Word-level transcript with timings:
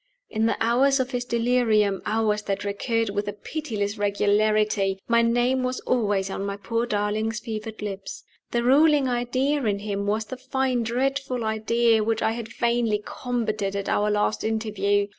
In 0.31 0.47
the 0.47 0.57
hours 0.59 0.99
of 0.99 1.11
his 1.11 1.25
delirium 1.25 2.01
hours 2.07 2.41
that 2.41 2.63
recurred 2.63 3.11
with 3.11 3.27
a 3.27 3.33
pitiless 3.33 3.99
regularity 3.99 4.97
my 5.07 5.21
name 5.21 5.61
was 5.61 5.79
always 5.81 6.31
on 6.31 6.43
my 6.43 6.57
poor 6.57 6.87
darling's 6.87 7.39
fevered 7.39 7.83
lips. 7.83 8.23
The 8.49 8.63
ruling 8.63 9.07
idea 9.07 9.63
in 9.63 9.77
him 9.77 10.07
was 10.07 10.25
the 10.25 10.37
fine 10.37 10.81
dreadful 10.81 11.43
idea 11.43 12.03
which 12.03 12.23
I 12.23 12.31
had 12.31 12.47
vainly 12.51 13.03
combated 13.05 13.75
at 13.75 13.89
our 13.89 14.09
last 14.09 14.43
interview. 14.43 15.05